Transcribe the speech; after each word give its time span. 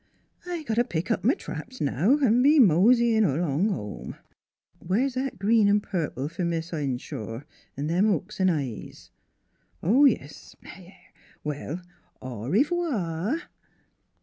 I 0.47 0.63
gotta 0.63 0.83
pick 0.83 1.11
up 1.11 1.23
my 1.23 1.35
traps 1.35 1.79
now 1.79 2.17
an' 2.17 2.41
be 2.41 2.57
mosey 2.57 3.15
in' 3.15 3.23
along 3.23 3.69
home. 3.69 4.15
Where's 4.79 5.13
that 5.13 5.37
green 5.37 5.67
an' 5.67 5.79
purple 5.79 6.27
fer 6.27 6.43
Mis' 6.43 6.71
Henshaw 6.71 7.43
'n' 7.77 7.85
them 7.85 8.07
hooks 8.09 8.39
V 8.39 8.45
eyes? 8.49 9.11
Oh, 9.83 10.05
yes. 10.05 10.55
Well, 11.43 11.83
ory 12.19 12.63
vwaw! 12.63 13.41